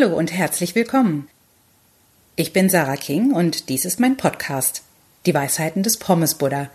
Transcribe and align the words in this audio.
Hallo 0.00 0.16
und 0.16 0.32
herzlich 0.32 0.76
willkommen. 0.76 1.28
Ich 2.36 2.52
bin 2.52 2.68
Sarah 2.68 2.96
King 2.96 3.32
und 3.32 3.68
dies 3.68 3.84
ist 3.84 3.98
mein 3.98 4.16
Podcast 4.16 4.82
Die 5.26 5.34
Weisheiten 5.34 5.82
des 5.82 5.96
Pommes 5.96 6.36
Buddha 6.36 6.70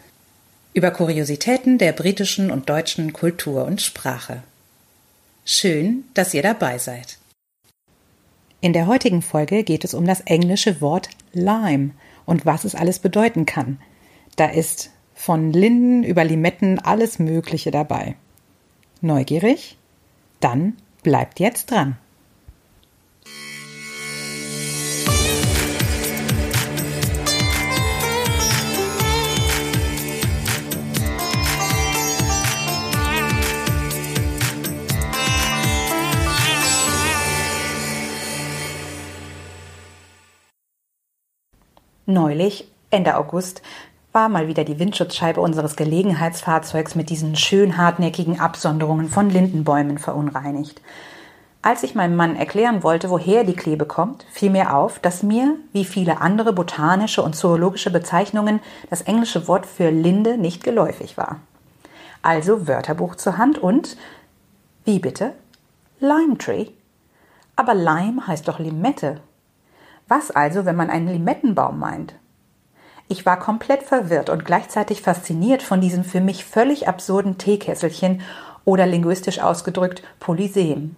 über 0.73 0.91
Kuriositäten 0.91 1.77
der 1.77 1.93
britischen 1.93 2.51
und 2.51 2.69
deutschen 2.69 3.13
Kultur 3.13 3.63
und 3.63 3.81
Sprache. 3.81 4.43
Schön, 5.45 6.03
dass 6.15 6.33
ihr 6.33 6.41
dabei 6.41 6.79
seid. 6.79 7.17
In 8.59 8.73
der 8.73 8.87
heutigen 8.87 9.21
Folge 9.21 9.63
geht 9.63 9.85
es 9.85 9.93
um 9.93 10.05
das 10.05 10.19
englische 10.21 10.81
Wort 10.81 11.09
Lime 11.31 11.91
und 12.25 12.45
was 12.45 12.65
es 12.65 12.75
alles 12.75 12.99
bedeuten 12.99 13.45
kann. 13.45 13.79
Da 14.35 14.47
ist 14.47 14.89
von 15.15 15.53
Linden 15.53 16.03
über 16.03 16.25
Limetten 16.25 16.79
alles 16.79 17.19
Mögliche 17.19 17.71
dabei. 17.71 18.15
Neugierig? 18.99 19.77
Dann 20.41 20.75
bleibt 21.03 21.39
jetzt 21.39 21.71
dran. 21.71 21.97
Neulich, 42.05 42.69
Ende 42.89 43.15
August, 43.15 43.61
war 44.11 44.27
mal 44.27 44.49
wieder 44.49 44.65
die 44.65 44.77
Windschutzscheibe 44.77 45.39
unseres 45.39 45.77
Gelegenheitsfahrzeugs 45.77 46.95
mit 46.95 47.09
diesen 47.09 47.37
schön 47.37 47.77
hartnäckigen 47.77 48.41
Absonderungen 48.41 49.07
von 49.07 49.29
Lindenbäumen 49.29 49.97
verunreinigt. 49.97 50.81
Als 51.61 51.81
ich 51.83 51.95
meinem 51.95 52.17
Mann 52.17 52.35
erklären 52.35 52.83
wollte, 52.83 53.09
woher 53.09 53.45
die 53.45 53.55
Klebe 53.55 53.85
kommt, 53.85 54.25
fiel 54.29 54.49
mir 54.49 54.75
auf, 54.75 54.99
dass 54.99 55.23
mir, 55.23 55.55
wie 55.71 55.85
viele 55.85 56.19
andere 56.19 56.51
botanische 56.51 57.23
und 57.23 57.37
zoologische 57.37 57.89
Bezeichnungen, 57.89 58.59
das 58.89 59.01
englische 59.03 59.47
Wort 59.47 59.65
für 59.65 59.89
Linde 59.89 60.37
nicht 60.37 60.61
geläufig 60.61 61.15
war. 61.15 61.39
Also 62.21 62.67
Wörterbuch 62.67 63.15
zur 63.15 63.37
Hand 63.37 63.59
und 63.59 63.95
wie 64.83 64.99
bitte? 64.99 65.31
Lime 66.01 66.37
Tree. 66.37 66.67
Aber 67.55 67.73
Lime 67.73 68.27
heißt 68.27 68.45
doch 68.49 68.59
Limette 68.59 69.21
was 70.13 70.29
also, 70.29 70.65
wenn 70.65 70.75
man 70.75 70.91
einen 70.91 71.07
Limettenbaum 71.07 71.79
meint? 71.79 72.13
Ich 73.07 73.25
war 73.25 73.39
komplett 73.39 73.81
verwirrt 73.81 74.29
und 74.29 74.45
gleichzeitig 74.45 75.01
fasziniert 75.01 75.63
von 75.63 75.81
diesem 75.81 76.03
für 76.03 76.21
mich 76.21 76.45
völlig 76.45 76.87
absurden 76.87 77.39
Teekesselchen 77.39 78.21
oder 78.63 78.85
linguistisch 78.85 79.39
ausgedrückt 79.39 80.03
Polysem. 80.19 80.95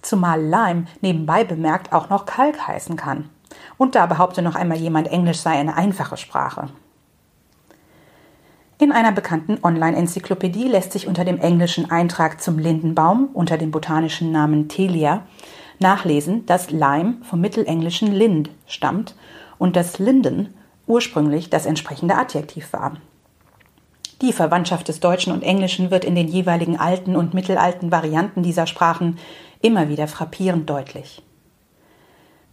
Zumal 0.00 0.40
Lime 0.40 0.84
nebenbei 1.00 1.42
bemerkt 1.42 1.92
auch 1.92 2.08
noch 2.08 2.24
Kalk 2.24 2.68
heißen 2.68 2.96
kann. 2.96 3.30
Und 3.78 3.96
da 3.96 4.06
behaupte 4.06 4.42
noch 4.42 4.54
einmal 4.54 4.78
jemand, 4.78 5.08
Englisch 5.08 5.40
sei 5.40 5.52
eine 5.52 5.76
einfache 5.76 6.16
Sprache. 6.16 6.68
In 8.78 8.92
einer 8.92 9.10
bekannten 9.10 9.58
Online-Enzyklopädie 9.60 10.68
lässt 10.68 10.92
sich 10.92 11.08
unter 11.08 11.24
dem 11.24 11.40
englischen 11.40 11.90
Eintrag 11.90 12.40
zum 12.40 12.58
Lindenbaum 12.58 13.30
unter 13.32 13.58
dem 13.58 13.72
botanischen 13.72 14.30
Namen 14.30 14.68
Telia 14.68 15.26
nachlesen, 15.80 16.46
dass 16.46 16.70
Lime 16.70 17.16
vom 17.22 17.40
mittelenglischen 17.40 18.12
Lind 18.12 18.50
stammt 18.66 19.14
und 19.58 19.76
dass 19.76 19.98
Linden 19.98 20.54
ursprünglich 20.86 21.50
das 21.50 21.66
entsprechende 21.66 22.16
Adjektiv 22.16 22.72
war. 22.72 22.96
Die 24.22 24.32
Verwandtschaft 24.32 24.88
des 24.88 25.00
Deutschen 25.00 25.32
und 25.32 25.42
Englischen 25.42 25.90
wird 25.90 26.04
in 26.04 26.14
den 26.14 26.28
jeweiligen 26.28 26.78
alten 26.78 27.16
und 27.16 27.34
mittelalten 27.34 27.92
Varianten 27.92 28.42
dieser 28.42 28.66
Sprachen 28.66 29.18
immer 29.60 29.88
wieder 29.88 30.08
frappierend 30.08 30.70
deutlich. 30.70 31.22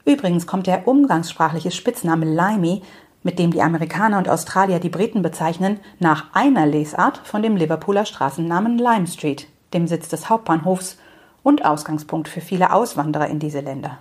Übrigens 0.06 0.46
kommt 0.46 0.68
der 0.68 0.88
umgangssprachliche 0.88 1.72
Spitzname 1.72 2.26
Limey, 2.26 2.82
mit 3.24 3.40
dem 3.40 3.52
die 3.52 3.62
Amerikaner 3.62 4.18
und 4.18 4.28
Australier 4.28 4.80
die 4.80 4.90
Briten 4.90 5.22
bezeichnen, 5.22 5.80
nach 6.00 6.26
einer 6.34 6.66
Lesart 6.66 7.22
von 7.24 7.42
dem 7.42 7.56
Liverpooler 7.56 8.06
Straßennamen 8.06 8.78
Lime 8.78 9.08
Street, 9.08 9.48
dem 9.74 9.88
Sitz 9.88 10.10
des 10.10 10.30
Hauptbahnhofs 10.30 10.98
und 11.44 11.66
Ausgangspunkt 11.66 12.28
für 12.28 12.42
viele 12.42 12.74
Auswanderer 12.74 13.28
in 13.28 13.40
diese 13.40 13.60
Länder. 13.60 14.00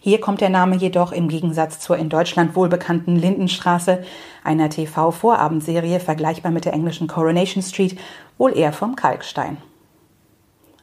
Hier 0.00 0.20
kommt 0.20 0.42
der 0.42 0.50
Name 0.50 0.76
jedoch 0.76 1.12
im 1.12 1.28
Gegensatz 1.28 1.80
zur 1.80 1.96
in 1.96 2.10
Deutschland 2.10 2.54
wohlbekannten 2.54 3.16
Lindenstraße, 3.16 4.04
einer 4.44 4.68
TV-Vorabendserie 4.68 5.98
vergleichbar 5.98 6.52
mit 6.52 6.66
der 6.66 6.74
englischen 6.74 7.08
Coronation 7.08 7.62
Street, 7.62 7.98
wohl 8.36 8.54
eher 8.54 8.74
vom 8.74 8.96
Kalkstein. 8.96 9.56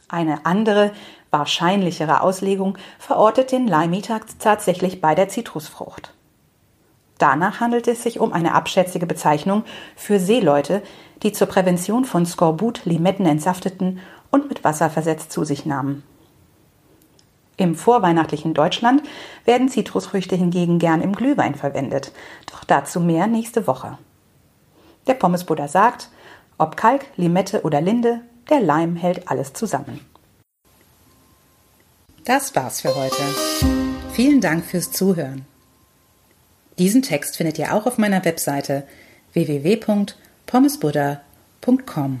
Eine 0.08 0.44
andere, 0.44 0.90
wahrscheinlichere 1.30 2.20
Auslegung 2.20 2.76
verortet 2.98 3.52
den 3.52 3.68
Leimmittag 3.68 4.22
tatsächlich 4.40 5.00
bei 5.00 5.14
der 5.14 5.28
Zitrusfrucht. 5.28 6.12
Danach 7.18 7.60
handelt 7.60 7.86
es 7.86 8.02
sich 8.02 8.18
um 8.18 8.32
eine 8.32 8.54
abschätzige 8.54 9.06
Bezeichnung 9.06 9.62
für 9.94 10.18
Seeleute, 10.18 10.82
die 11.22 11.30
zur 11.30 11.46
Prävention 11.46 12.04
von 12.04 12.26
Skorbut 12.26 12.84
Limetten 12.86 13.26
entsafteten 13.26 14.00
und 14.32 14.48
mit 14.48 14.64
Wasser 14.64 14.90
versetzt 14.90 15.30
zu 15.30 15.44
sich 15.44 15.64
nahmen. 15.64 16.02
Im 17.56 17.76
vorweihnachtlichen 17.76 18.54
Deutschland 18.54 19.04
werden 19.44 19.68
Zitrusfrüchte 19.68 20.34
hingegen 20.34 20.80
gern 20.80 21.00
im 21.00 21.14
Glühwein 21.14 21.54
verwendet, 21.54 22.10
doch 22.50 22.64
dazu 22.64 22.98
mehr 22.98 23.28
nächste 23.28 23.68
Woche. 23.68 23.98
Der 25.06 25.14
Pommesbuddha 25.14 25.68
sagt, 25.68 26.08
ob 26.58 26.76
Kalk, 26.76 27.06
Limette 27.16 27.62
oder 27.62 27.80
Linde, 27.80 28.22
der 28.50 28.60
Leim 28.60 28.96
hält 28.96 29.28
alles 29.28 29.52
zusammen. 29.52 30.00
Das 32.24 32.56
war's 32.56 32.80
für 32.80 32.94
heute. 32.94 33.22
Vielen 34.12 34.40
Dank 34.40 34.64
fürs 34.64 34.92
Zuhören. 34.92 35.44
Diesen 36.78 37.02
Text 37.02 37.36
findet 37.36 37.58
ihr 37.58 37.74
auch 37.74 37.84
auf 37.86 37.98
meiner 37.98 38.24
Webseite 38.24 38.86
www.pommesbuddha.com. 39.32 42.20